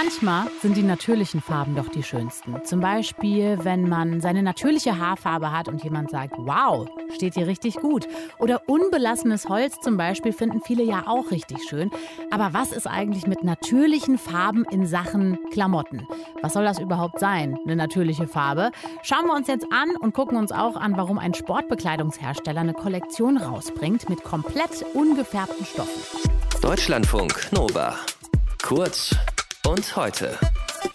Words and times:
Manchmal 0.00 0.46
sind 0.62 0.76
die 0.76 0.84
natürlichen 0.84 1.40
Farben 1.40 1.74
doch 1.74 1.88
die 1.88 2.04
schönsten. 2.04 2.54
Zum 2.62 2.78
Beispiel, 2.78 3.58
wenn 3.64 3.88
man 3.88 4.20
seine 4.20 4.44
natürliche 4.44 4.96
Haarfarbe 4.96 5.50
hat 5.50 5.66
und 5.66 5.82
jemand 5.82 6.12
sagt, 6.12 6.34
wow, 6.36 6.88
steht 7.12 7.34
dir 7.34 7.48
richtig 7.48 7.74
gut. 7.74 8.06
Oder 8.38 8.62
unbelassenes 8.68 9.48
Holz 9.48 9.80
zum 9.80 9.96
Beispiel 9.96 10.32
finden 10.32 10.60
viele 10.60 10.84
ja 10.84 11.08
auch 11.08 11.32
richtig 11.32 11.64
schön. 11.68 11.90
Aber 12.30 12.52
was 12.52 12.70
ist 12.70 12.86
eigentlich 12.86 13.26
mit 13.26 13.42
natürlichen 13.42 14.18
Farben 14.18 14.64
in 14.70 14.86
Sachen 14.86 15.36
Klamotten? 15.50 16.06
Was 16.42 16.52
soll 16.52 16.64
das 16.64 16.78
überhaupt 16.78 17.18
sein, 17.18 17.58
eine 17.64 17.74
natürliche 17.74 18.28
Farbe? 18.28 18.70
Schauen 19.02 19.26
wir 19.26 19.34
uns 19.34 19.48
jetzt 19.48 19.66
an 19.72 19.96
und 19.96 20.14
gucken 20.14 20.38
uns 20.38 20.52
auch 20.52 20.76
an, 20.76 20.96
warum 20.96 21.18
ein 21.18 21.34
Sportbekleidungshersteller 21.34 22.60
eine 22.60 22.74
Kollektion 22.74 23.36
rausbringt 23.36 24.08
mit 24.08 24.22
komplett 24.22 24.84
ungefärbten 24.94 25.66
Stoffen. 25.66 26.02
Deutschlandfunk 26.62 27.50
Nova. 27.50 27.96
Kurz 28.62 29.16
und 29.68 29.96
heute 29.96 30.38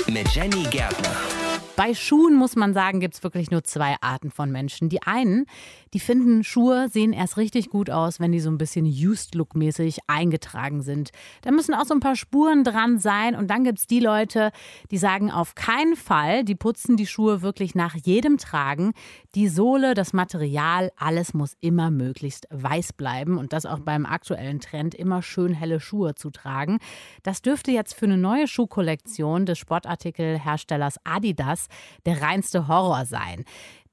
mit 0.08 0.28
Jenny 0.30 0.64
Gärtner. 0.64 1.43
Bei 1.76 1.96
Schuhen 1.96 2.36
muss 2.36 2.56
man 2.56 2.76
sagen, 2.76 3.00
gibt 3.00 3.16
es 3.16 3.24
wirklich 3.24 3.50
nur 3.50 3.64
zwei 3.64 3.96
Arten 4.00 4.30
von 4.30 4.52
Menschen. 4.52 4.90
Die 4.90 5.02
einen, 5.02 5.48
die 5.96 6.00
finden, 6.00 6.44
Schuhe 6.44 6.88
sehen 6.88 7.14
erst 7.14 7.36
richtig 7.38 7.72
gut 7.72 7.90
aus, 7.90 8.20
wenn 8.20 8.32
die 8.32 8.42
so 8.42 8.52
ein 8.52 8.60
bisschen 8.60 8.86
Used-Look-mäßig 8.86 10.02
eingetragen 10.06 10.84
sind. 10.84 11.10
Da 11.42 11.50
müssen 11.50 11.74
auch 11.74 11.86
so 11.86 11.96
ein 11.96 12.00
paar 12.00 12.16
Spuren 12.16 12.64
dran 12.64 13.00
sein. 13.00 13.36
Und 13.36 13.50
dann 13.50 13.64
gibt 13.64 13.80
es 13.80 13.88
die 13.88 14.00
Leute, 14.00 14.52
die 14.92 15.00
sagen 15.00 15.32
auf 15.32 15.56
keinen 15.56 15.96
Fall, 15.96 16.44
die 16.44 16.54
putzen 16.54 16.96
die 16.96 17.08
Schuhe 17.08 17.42
wirklich 17.42 17.74
nach 17.74 17.96
jedem 17.96 18.38
Tragen. 18.38 18.94
Die 19.34 19.48
Sohle, 19.48 19.96
das 19.96 20.14
Material, 20.14 20.92
alles 20.96 21.34
muss 21.34 21.58
immer 21.60 21.90
möglichst 21.90 22.48
weiß 22.52 22.94
bleiben. 22.94 23.40
Und 23.40 23.52
das 23.52 23.66
auch 23.66 23.80
beim 23.80 24.06
aktuellen 24.06 24.60
Trend, 24.60 24.94
immer 24.94 25.24
schön 25.24 25.56
helle 25.56 25.80
Schuhe 25.80 26.14
zu 26.14 26.30
tragen. 26.30 26.78
Das 27.24 27.42
dürfte 27.42 27.72
jetzt 27.72 27.96
für 27.96 28.06
eine 28.06 28.18
neue 28.18 28.48
Schuhkollektion 28.48 29.48
des 29.48 29.58
Sportartikelherstellers 29.58 30.98
Adidas 31.04 31.63
der 32.06 32.22
reinste 32.22 32.68
Horror 32.68 33.06
sein. 33.06 33.46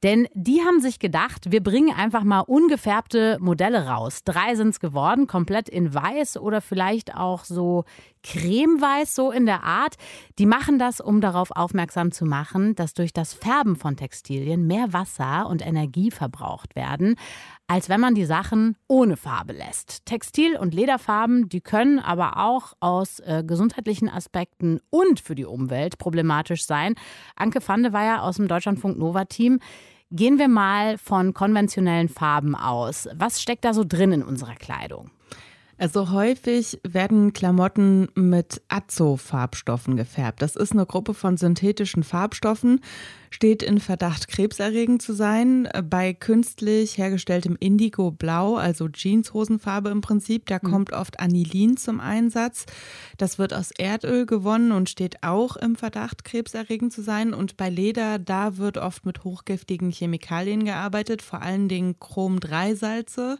Denn 0.02 0.26
die 0.32 0.62
haben 0.62 0.80
sich 0.80 0.98
gedacht, 0.98 1.52
wir 1.52 1.62
bringen 1.62 1.94
einfach 1.94 2.24
mal 2.24 2.40
ungefärbte 2.40 3.36
Modelle 3.40 3.86
raus. 3.86 4.24
Drei 4.24 4.54
sind 4.54 4.68
es 4.70 4.80
geworden, 4.80 5.26
komplett 5.26 5.68
in 5.68 5.92
weiß 5.92 6.38
oder 6.38 6.62
vielleicht 6.62 7.14
auch 7.14 7.44
so 7.44 7.84
cremeweiß, 8.22 9.14
so 9.14 9.30
in 9.30 9.46
der 9.46 9.62
Art. 9.62 9.96
Die 10.38 10.46
machen 10.46 10.78
das, 10.78 11.00
um 11.00 11.20
darauf 11.20 11.50
aufmerksam 11.50 12.12
zu 12.12 12.24
machen, 12.24 12.74
dass 12.74 12.94
durch 12.94 13.12
das 13.12 13.34
Färben 13.34 13.76
von 13.76 13.96
Textilien 13.96 14.66
mehr 14.66 14.92
Wasser 14.92 15.46
und 15.48 15.66
Energie 15.66 16.10
verbraucht 16.10 16.76
werden, 16.76 17.16
als 17.66 17.88
wenn 17.88 18.00
man 18.00 18.14
die 18.14 18.24
Sachen 18.24 18.76
ohne 18.88 19.16
Farbe 19.16 19.52
lässt. 19.52 20.04
Textil- 20.06 20.56
und 20.56 20.74
Lederfarben, 20.74 21.48
die 21.48 21.60
können 21.60 21.98
aber 21.98 22.38
auch 22.38 22.72
aus 22.80 23.20
äh, 23.20 23.44
gesundheitlichen 23.46 24.08
Aspekten 24.08 24.80
und 24.90 25.20
für 25.20 25.34
die 25.34 25.44
Umwelt 25.44 25.98
problematisch 25.98 26.64
sein. 26.64 26.94
Anke 27.36 27.66
Vandeweier 27.66 28.22
aus 28.22 28.36
dem 28.36 28.48
Deutschlandfunk 28.48 28.98
Nova 28.98 29.26
Team 29.26 29.60
Gehen 30.12 30.40
wir 30.40 30.48
mal 30.48 30.98
von 30.98 31.34
konventionellen 31.34 32.08
Farben 32.08 32.56
aus. 32.56 33.08
Was 33.14 33.40
steckt 33.40 33.64
da 33.64 33.72
so 33.72 33.84
drin 33.86 34.10
in 34.10 34.22
unserer 34.24 34.56
Kleidung? 34.56 35.10
Also 35.78 36.10
häufig 36.10 36.78
werden 36.82 37.32
Klamotten 37.32 38.08
mit 38.14 38.60
Azo-Farbstoffen 38.68 39.96
gefärbt. 39.96 40.42
Das 40.42 40.56
ist 40.56 40.72
eine 40.72 40.84
Gruppe 40.84 41.14
von 41.14 41.36
synthetischen 41.36 42.02
Farbstoffen, 42.02 42.80
steht 43.30 43.62
in 43.62 43.78
Verdacht, 43.78 44.26
krebserregend 44.28 45.00
zu 45.00 45.12
sein. 45.12 45.68
Bei 45.88 46.12
künstlich 46.12 46.98
hergestelltem 46.98 47.56
Indigo-Blau, 47.58 48.56
also 48.56 48.88
Jeanshosenfarbe 48.88 49.88
im 49.90 50.00
Prinzip, 50.00 50.46
da 50.46 50.58
mhm. 50.60 50.70
kommt 50.70 50.92
oft 50.92 51.20
Anilin 51.20 51.76
zum 51.76 52.00
Einsatz. 52.00 52.66
Das 53.18 53.38
wird 53.38 53.54
aus 53.54 53.70
Erdöl 53.70 54.26
gewonnen 54.26 54.72
und 54.72 54.90
steht 54.90 55.22
auch 55.22 55.56
im 55.56 55.76
Verdacht, 55.76 56.24
krebserregend 56.24 56.92
zu 56.92 57.02
sein. 57.02 57.32
Und 57.32 57.56
bei 57.56 57.70
Leder, 57.70 58.18
da 58.18 58.56
wird 58.56 58.78
oft 58.78 59.06
mit 59.06 59.22
hochgiftigen 59.22 59.92
Chemikalien 59.92 60.64
gearbeitet, 60.64 61.22
vor 61.22 61.40
allen 61.40 61.68
Dingen 61.68 61.98
Chrom-3-Salze. 62.00 63.38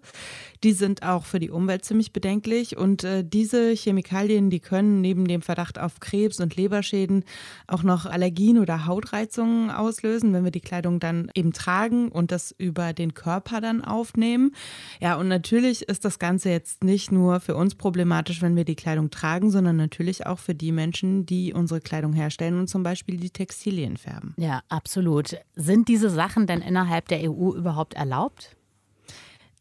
Die 0.62 0.72
sind 0.72 1.03
auch 1.03 1.25
für 1.25 1.41
die 1.41 1.50
Umwelt 1.50 1.84
ziemlich 1.84 2.12
bedenklich. 2.12 2.76
Und 2.76 3.03
äh, 3.03 3.25
diese 3.25 3.72
Chemikalien, 3.72 4.50
die 4.50 4.60
können 4.60 5.00
neben 5.00 5.26
dem 5.26 5.43
Verdacht 5.43 5.81
auf 5.81 5.98
Krebs 5.98 6.38
und 6.38 6.54
Leberschäden 6.54 7.25
auch 7.66 7.82
noch 7.82 8.06
Allergien 8.06 8.59
oder 8.59 8.87
Hautreizungen 8.87 9.79
auslösen, 9.80 10.32
wenn 10.32 10.44
wir 10.44 10.50
die 10.50 10.60
Kleidung 10.60 11.00
dann 11.00 11.30
eben 11.34 11.52
tragen 11.52 12.10
und 12.10 12.30
das 12.30 12.54
über 12.56 12.92
den 12.92 13.14
Körper 13.14 13.60
dann 13.60 13.82
aufnehmen. 13.82 14.54
Ja, 15.00 15.16
und 15.16 15.28
natürlich 15.28 15.88
ist 15.88 16.04
das 16.04 16.18
Ganze 16.18 16.50
jetzt 16.50 16.84
nicht 16.84 17.10
nur 17.10 17.41
für 17.41 17.56
uns 17.56 17.74
problematisch, 17.74 18.42
wenn 18.42 18.56
wir 18.56 18.64
die 18.64 18.76
Kleidung 18.76 19.10
tragen, 19.10 19.50
sondern 19.50 19.76
natürlich 19.76 20.26
auch 20.26 20.38
für 20.38 20.54
die 20.54 20.72
Menschen, 20.72 21.26
die 21.26 21.52
unsere 21.52 21.80
Kleidung 21.80 22.12
herstellen 22.12 22.60
und 22.60 22.69
zum 22.69 22.82
Beispiel 22.82 23.16
die 23.16 23.30
Textilien 23.30 23.96
färben. 23.96 24.34
Ja, 24.36 24.62
absolut. 24.69 25.36
Sind 25.56 25.88
diese 25.88 26.10
Sachen 26.10 26.46
denn 26.46 26.60
innerhalb 26.60 27.08
der 27.08 27.30
EU 27.30 27.54
überhaupt 27.54 27.94
erlaubt? 27.94 28.56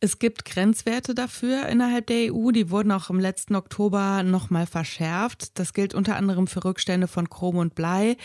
Es 0.02 0.18
gibt 0.18 0.46
Grenzwerte 0.46 1.14
dafür 1.14 1.68
innerhalb 1.68 2.08
der 2.08 2.34
EU. 2.34 2.52
Die 2.52 2.70
wurden 2.70 2.92
auch 2.94 3.10
im 3.10 3.20
letzten 3.20 3.56
Oktober 3.56 4.24
nochmal 4.24 4.66
verschärft. 4.66 5.60
Das 5.60 5.74
gilt 5.74 5.94
unter 5.94 6.16
anderem 6.16 6.48
für 6.48 6.64
Rückstände 6.64 7.08
von 7.08 7.30
Chrom 7.30 7.58
und 7.58 7.76
Blei. 7.76 8.16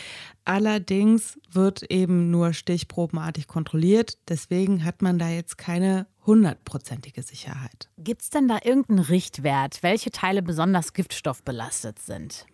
Allerdings 0.45 1.37
wird 1.51 1.83
eben 1.91 2.31
nur 2.31 2.53
stichprobenartig 2.53 3.47
kontrolliert. 3.47 4.17
Deswegen 4.29 4.85
hat 4.85 5.01
man 5.01 5.19
da 5.19 5.27
jetzt 5.27 5.57
keine 5.57 6.07
hundertprozentige 6.25 7.23
Sicherheit. 7.23 7.89
Gibt 7.97 8.21
es 8.21 8.29
denn 8.29 8.47
da 8.47 8.59
irgendeinen 8.63 8.99
Richtwert, 8.99 9.83
welche 9.83 10.11
Teile 10.11 10.41
besonders 10.41 10.93
giftstoffbelastet 10.93 11.99
sind? 11.99 12.45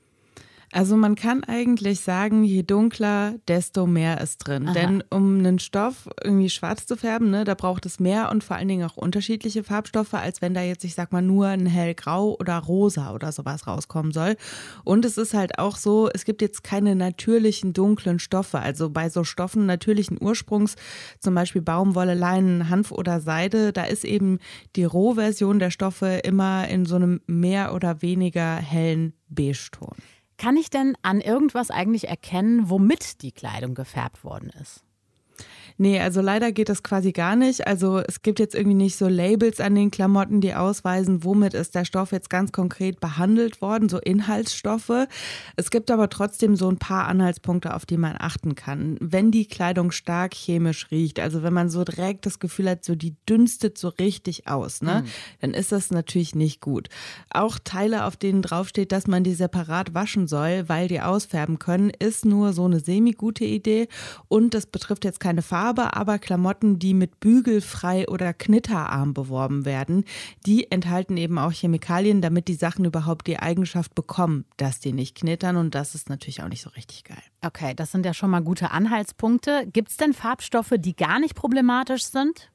Also 0.73 0.95
man 0.95 1.15
kann 1.15 1.43
eigentlich 1.43 1.99
sagen, 1.99 2.45
je 2.45 2.63
dunkler, 2.63 3.35
desto 3.49 3.87
mehr 3.87 4.21
ist 4.21 4.37
drin. 4.37 4.67
Aha. 4.67 4.73
Denn 4.73 5.03
um 5.09 5.39
einen 5.39 5.59
Stoff 5.59 6.07
irgendwie 6.23 6.49
schwarz 6.49 6.85
zu 6.85 6.95
färben, 6.95 7.29
ne, 7.29 7.43
da 7.43 7.55
braucht 7.55 7.85
es 7.85 7.99
mehr 7.99 8.31
und 8.31 8.43
vor 8.43 8.55
allen 8.55 8.69
Dingen 8.69 8.89
auch 8.89 8.95
unterschiedliche 8.95 9.65
Farbstoffe, 9.65 10.13
als 10.13 10.41
wenn 10.41 10.53
da 10.53 10.61
jetzt, 10.61 10.85
ich 10.85 10.95
sag 10.95 11.11
mal, 11.11 11.21
nur 11.21 11.47
ein 11.47 11.65
hellgrau 11.65 12.37
oder 12.39 12.57
rosa 12.57 13.13
oder 13.13 13.33
sowas 13.33 13.67
rauskommen 13.67 14.13
soll. 14.13 14.37
Und 14.85 15.03
es 15.03 15.17
ist 15.17 15.33
halt 15.33 15.59
auch 15.59 15.75
so, 15.75 16.09
es 16.09 16.23
gibt 16.23 16.41
jetzt 16.41 16.63
keine 16.63 16.95
natürlichen 16.95 17.73
dunklen 17.73 18.19
Stoffe. 18.19 18.59
Also 18.59 18.89
bei 18.89 19.09
so 19.09 19.25
Stoffen 19.25 19.65
natürlichen 19.65 20.17
Ursprungs, 20.21 20.75
zum 21.19 21.35
Beispiel 21.35 21.61
Baumwolle, 21.61 22.13
Leinen, 22.13 22.69
Hanf 22.69 22.91
oder 22.93 23.19
Seide, 23.19 23.73
da 23.73 23.83
ist 23.83 24.05
eben 24.05 24.39
die 24.77 24.85
Rohversion 24.85 25.59
der 25.59 25.71
Stoffe 25.71 26.21
immer 26.23 26.69
in 26.69 26.85
so 26.85 26.95
einem 26.95 27.19
mehr 27.27 27.75
oder 27.75 28.01
weniger 28.01 28.55
hellen 28.55 29.13
Beige-Ton. 29.27 29.97
Kann 30.41 30.57
ich 30.57 30.71
denn 30.71 30.97
an 31.03 31.21
irgendwas 31.21 31.69
eigentlich 31.69 32.07
erkennen, 32.07 32.67
womit 32.67 33.21
die 33.21 33.31
Kleidung 33.31 33.75
gefärbt 33.75 34.23
worden 34.23 34.49
ist? 34.59 34.83
Nee, 35.81 35.99
also 35.99 36.21
leider 36.21 36.51
geht 36.51 36.69
das 36.69 36.83
quasi 36.83 37.11
gar 37.11 37.35
nicht. 37.35 37.65
Also 37.65 37.97
es 37.97 38.21
gibt 38.21 38.37
jetzt 38.37 38.53
irgendwie 38.53 38.75
nicht 38.75 38.95
so 38.95 39.07
Labels 39.07 39.59
an 39.59 39.73
den 39.73 39.89
Klamotten, 39.89 40.39
die 40.39 40.53
ausweisen, 40.53 41.23
womit 41.23 41.55
ist 41.55 41.73
der 41.73 41.85
Stoff 41.85 42.11
jetzt 42.11 42.29
ganz 42.29 42.51
konkret 42.51 42.99
behandelt 42.99 43.63
worden, 43.63 43.89
so 43.89 43.97
Inhaltsstoffe. 43.97 45.07
Es 45.55 45.71
gibt 45.71 45.89
aber 45.89 46.07
trotzdem 46.11 46.55
so 46.55 46.69
ein 46.69 46.77
paar 46.77 47.07
Anhaltspunkte, 47.07 47.73
auf 47.73 47.87
die 47.87 47.97
man 47.97 48.15
achten 48.19 48.53
kann. 48.53 48.95
Wenn 48.99 49.31
die 49.31 49.47
Kleidung 49.47 49.89
stark 49.89 50.35
chemisch 50.35 50.91
riecht, 50.91 51.19
also 51.19 51.41
wenn 51.41 51.53
man 51.53 51.71
so 51.71 51.83
direkt 51.83 52.27
das 52.27 52.37
Gefühl 52.37 52.69
hat, 52.69 52.85
so 52.85 52.93
die 52.93 53.15
dünstet 53.27 53.79
so 53.79 53.87
richtig 53.87 54.47
aus, 54.47 54.83
ne, 54.83 55.01
mhm. 55.03 55.09
dann 55.39 55.53
ist 55.55 55.71
das 55.71 55.89
natürlich 55.89 56.35
nicht 56.35 56.61
gut. 56.61 56.89
Auch 57.31 57.57
Teile, 57.57 58.05
auf 58.05 58.17
denen 58.17 58.43
draufsteht, 58.43 58.91
dass 58.91 59.07
man 59.07 59.23
die 59.23 59.33
separat 59.33 59.95
waschen 59.95 60.27
soll, 60.27 60.69
weil 60.69 60.87
die 60.87 61.01
ausfärben 61.01 61.57
können, 61.57 61.89
ist 61.89 62.23
nur 62.23 62.53
so 62.53 62.65
eine 62.65 62.81
semi-gute 62.81 63.45
Idee. 63.45 63.87
Und 64.27 64.53
das 64.53 64.67
betrifft 64.67 65.05
jetzt 65.05 65.19
keine 65.19 65.41
Farbe 65.41 65.70
Farbe, 65.71 65.95
aber 65.95 66.19
Klamotten, 66.19 66.79
die 66.79 66.93
mit 66.93 67.21
bügelfrei 67.21 68.05
oder 68.09 68.33
Knitterarm 68.33 69.13
beworben 69.13 69.63
werden, 69.63 70.03
die 70.45 70.69
enthalten 70.69 71.15
eben 71.15 71.37
auch 71.37 71.53
Chemikalien, 71.53 72.21
damit 72.21 72.49
die 72.49 72.55
Sachen 72.55 72.83
überhaupt 72.83 73.25
die 73.27 73.39
Eigenschaft 73.39 73.95
bekommen, 73.95 74.43
dass 74.57 74.81
die 74.81 74.91
nicht 74.91 75.15
knittern 75.15 75.55
und 75.55 75.73
das 75.73 75.95
ist 75.95 76.09
natürlich 76.09 76.43
auch 76.43 76.49
nicht 76.49 76.61
so 76.61 76.69
richtig 76.71 77.05
geil. 77.05 77.23
Okay, 77.41 77.73
das 77.73 77.91
sind 77.91 78.05
ja 78.05 78.13
schon 78.13 78.31
mal 78.31 78.41
gute 78.41 78.71
Anhaltspunkte. 78.71 79.65
Gibt 79.71 79.91
es 79.91 79.97
denn 79.97 80.13
Farbstoffe, 80.13 80.73
die 80.77 80.95
gar 80.95 81.19
nicht 81.19 81.35
problematisch 81.35 82.03
sind? 82.03 82.51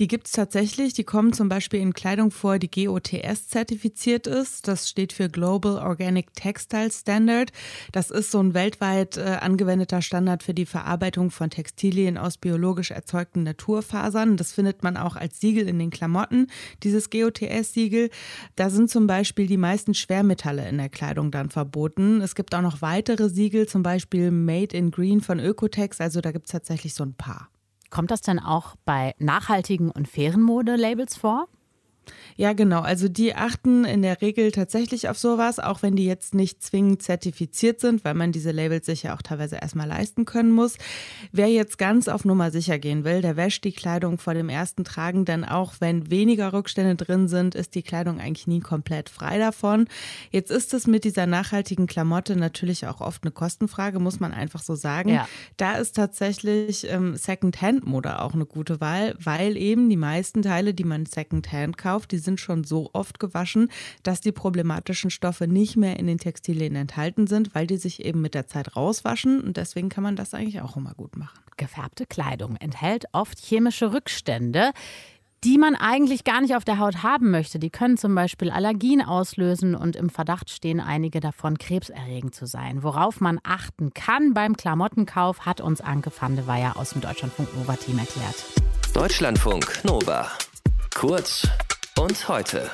Die 0.00 0.08
gibt 0.08 0.26
es 0.26 0.32
tatsächlich. 0.32 0.94
Die 0.94 1.04
kommen 1.04 1.32
zum 1.32 1.48
Beispiel 1.48 1.80
in 1.80 1.94
Kleidung 1.94 2.30
vor, 2.30 2.58
die 2.58 2.70
GOTS 2.70 3.48
zertifiziert 3.48 4.26
ist. 4.26 4.68
Das 4.68 4.88
steht 4.88 5.12
für 5.12 5.28
Global 5.28 5.78
Organic 5.78 6.34
Textile 6.34 6.90
Standard. 6.90 7.52
Das 7.92 8.10
ist 8.10 8.30
so 8.30 8.40
ein 8.40 8.54
weltweit 8.54 9.16
äh, 9.16 9.38
angewendeter 9.40 10.02
Standard 10.02 10.42
für 10.42 10.54
die 10.54 10.66
Verarbeitung 10.66 11.30
von 11.30 11.50
Textilien 11.50 12.18
aus 12.18 12.38
biologisch 12.38 12.90
erzeugten 12.90 13.42
Naturfasern. 13.42 14.36
Das 14.36 14.52
findet 14.52 14.82
man 14.82 14.96
auch 14.96 15.16
als 15.16 15.40
Siegel 15.40 15.68
in 15.68 15.78
den 15.78 15.90
Klamotten, 15.90 16.48
dieses 16.82 17.10
GOTS-Siegel. 17.10 18.10
Da 18.56 18.70
sind 18.70 18.90
zum 18.90 19.06
Beispiel 19.06 19.46
die 19.46 19.56
meisten 19.56 19.94
Schwermetalle 19.94 20.68
in 20.68 20.78
der 20.78 20.88
Kleidung 20.88 21.30
dann 21.30 21.50
verboten. 21.50 22.20
Es 22.20 22.34
gibt 22.34 22.54
auch 22.54 22.62
noch 22.62 22.82
weitere 22.82 23.28
Siegel, 23.28 23.66
zum 23.66 23.82
Beispiel 23.82 24.30
Made 24.30 24.76
in 24.76 24.90
Green 24.90 25.20
von 25.20 25.38
Ökotex. 25.38 26.00
Also 26.00 26.20
da 26.20 26.32
gibt 26.32 26.46
es 26.46 26.52
tatsächlich 26.52 26.94
so 26.94 27.04
ein 27.04 27.14
paar. 27.14 27.48
Kommt 27.92 28.10
das 28.10 28.22
denn 28.22 28.38
auch 28.38 28.74
bei 28.86 29.14
nachhaltigen 29.18 29.90
und 29.90 30.08
fairen 30.08 30.40
Modelabels 30.40 31.14
vor? 31.14 31.46
Ja, 32.36 32.52
genau. 32.52 32.80
Also 32.80 33.08
die 33.08 33.34
achten 33.34 33.84
in 33.84 34.02
der 34.02 34.20
Regel 34.20 34.52
tatsächlich 34.52 35.08
auf 35.08 35.18
sowas, 35.18 35.58
auch 35.58 35.82
wenn 35.82 35.96
die 35.96 36.06
jetzt 36.06 36.34
nicht 36.34 36.62
zwingend 36.62 37.02
zertifiziert 37.02 37.80
sind, 37.80 38.04
weil 38.04 38.14
man 38.14 38.32
diese 38.32 38.50
Labels 38.52 38.86
sich 38.86 39.04
ja 39.04 39.14
auch 39.14 39.22
teilweise 39.22 39.56
erstmal 39.56 39.88
leisten 39.88 40.24
können 40.24 40.50
muss. 40.50 40.78
Wer 41.30 41.48
jetzt 41.48 41.78
ganz 41.78 42.08
auf 42.08 42.24
Nummer 42.24 42.50
sicher 42.50 42.78
gehen 42.78 43.04
will, 43.04 43.20
der 43.22 43.36
wäscht 43.36 43.64
die 43.64 43.72
Kleidung 43.72 44.18
vor 44.18 44.34
dem 44.34 44.48
ersten 44.48 44.84
Tragen, 44.84 45.24
denn 45.24 45.44
auch 45.44 45.74
wenn 45.78 46.10
weniger 46.10 46.52
Rückstände 46.52 46.96
drin 46.96 47.28
sind, 47.28 47.54
ist 47.54 47.74
die 47.74 47.82
Kleidung 47.82 48.18
eigentlich 48.18 48.46
nie 48.46 48.60
komplett 48.60 49.08
frei 49.08 49.38
davon. 49.38 49.86
Jetzt 50.30 50.50
ist 50.50 50.74
es 50.74 50.86
mit 50.86 51.04
dieser 51.04 51.26
nachhaltigen 51.26 51.86
Klamotte 51.86 52.36
natürlich 52.36 52.86
auch 52.86 53.00
oft 53.00 53.24
eine 53.24 53.30
Kostenfrage, 53.30 54.00
muss 54.00 54.20
man 54.20 54.32
einfach 54.32 54.62
so 54.62 54.74
sagen. 54.74 55.10
Ja. 55.10 55.28
Da 55.56 55.74
ist 55.74 55.96
tatsächlich 55.96 56.88
ähm, 56.88 57.16
Second-Hand-Mode 57.16 58.20
auch 58.20 58.34
eine 58.34 58.46
gute 58.46 58.80
Wahl, 58.80 59.14
weil 59.22 59.56
eben 59.56 59.88
die 59.90 59.96
meisten 59.96 60.42
Teile, 60.42 60.74
die 60.74 60.84
man 60.84 61.06
Second-Hand 61.06 61.78
kauft, 61.78 61.91
die 62.00 62.18
sind 62.18 62.40
schon 62.40 62.64
so 62.64 62.90
oft 62.92 63.18
gewaschen, 63.18 63.70
dass 64.02 64.20
die 64.20 64.32
problematischen 64.32 65.10
Stoffe 65.10 65.46
nicht 65.46 65.76
mehr 65.76 65.98
in 65.98 66.06
den 66.06 66.18
Textilien 66.18 66.74
enthalten 66.74 67.26
sind, 67.26 67.54
weil 67.54 67.66
die 67.66 67.76
sich 67.76 68.04
eben 68.04 68.20
mit 68.20 68.34
der 68.34 68.46
Zeit 68.46 68.76
rauswaschen 68.76 69.40
und 69.40 69.56
deswegen 69.56 69.88
kann 69.88 70.02
man 70.02 70.16
das 70.16 70.34
eigentlich 70.34 70.60
auch 70.60 70.76
immer 70.76 70.94
gut 70.94 71.16
machen. 71.16 71.38
Gefärbte 71.56 72.06
Kleidung 72.06 72.56
enthält 72.56 73.04
oft 73.12 73.38
chemische 73.38 73.92
Rückstände 73.92 74.72
die 75.44 75.58
man 75.58 75.74
eigentlich 75.74 76.24
gar 76.24 76.40
nicht 76.40 76.54
auf 76.54 76.64
der 76.64 76.78
Haut 76.78 77.02
haben 77.02 77.30
möchte. 77.30 77.58
Die 77.58 77.70
können 77.70 77.96
zum 77.96 78.14
Beispiel 78.14 78.50
Allergien 78.50 79.02
auslösen 79.02 79.74
und 79.74 79.96
im 79.96 80.08
Verdacht 80.08 80.50
stehen 80.50 80.80
einige 80.80 81.20
davon, 81.20 81.58
krebserregend 81.58 82.34
zu 82.34 82.46
sein. 82.46 82.82
Worauf 82.82 83.20
man 83.20 83.40
achten 83.42 83.92
kann 83.92 84.34
beim 84.34 84.56
Klamottenkauf, 84.56 85.40
hat 85.44 85.60
uns 85.60 85.80
Anke 85.80 86.12
van 86.16 86.36
de 86.36 86.46
Weyer 86.46 86.76
aus 86.76 86.90
dem 86.90 87.00
Deutschlandfunk 87.00 87.54
Nova 87.56 87.76
Team 87.76 87.98
erklärt. 87.98 88.44
Deutschlandfunk 88.94 89.84
Nova. 89.84 90.30
Kurz 90.94 91.48
und 91.98 92.28
heute. 92.28 92.70